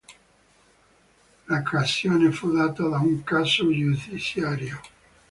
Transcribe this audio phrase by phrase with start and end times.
[1.45, 4.81] L'occasione fu data da un caso giudiziario.